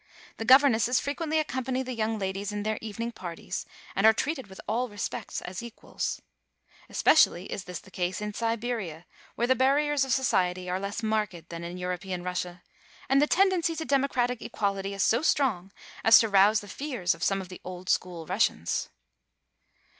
The 0.37 0.45
governesses 0.45 0.99
frequently 0.99 1.37
accompany 1.37 1.83
the 1.83 1.93
young 1.93 2.17
ladies 2.17 2.51
in 2.51 2.63
their 2.63 2.79
evening 2.81 3.11
parties, 3.11 3.67
and 3.95 4.03
are 4.07 4.13
treated 4.13 4.49
in 4.49 4.57
all 4.67 4.89
respects 4.89 5.41
as 5.43 5.61
equals. 5.61 6.23
Especially 6.89 7.45
is 7.51 7.65
this 7.65 7.77
the 7.77 7.91
case 7.91 8.19
in 8.19 8.33
Siberia, 8.33 9.05
where 9.35 9.45
the 9.45 9.53
barriers 9.53 10.03
of 10.03 10.11
society 10.11 10.67
are 10.67 10.79
less 10.79 11.03
marked 11.03 11.49
than 11.49 11.63
in 11.63 11.77
European 11.77 12.23
Russia, 12.23 12.63
and 13.09 13.21
the 13.21 13.27
tend 13.27 13.53
ency 13.53 13.75
to 13.75 13.85
democratic 13.85 14.41
equality 14.41 14.95
is 14.95 15.03
so 15.03 15.21
strong 15.21 15.71
as 16.03 16.17
to 16.17 16.27
rouse 16.29 16.61
the 16.61 16.67
fears 16.67 17.13
of 17.13 17.21
some 17.21 17.39
of 17.39 17.49
the 17.49 17.61
old 17.63 17.87
school 17.87 18.25
Russians. 18.25 18.89